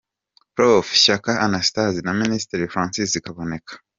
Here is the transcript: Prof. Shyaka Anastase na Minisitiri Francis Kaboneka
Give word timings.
Prof. 0.55 0.85
Shyaka 1.03 1.31
Anastase 1.45 1.99
na 2.05 2.13
Minisitiri 2.21 2.71
Francis 2.73 3.11
Kaboneka 3.25 3.73